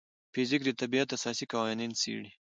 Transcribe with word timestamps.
فزیک 0.33 0.61
د 0.65 0.69
طبیعت 0.81 1.09
اساسي 1.17 1.45
قوانین 1.53 1.91
څېړي. 2.01 2.31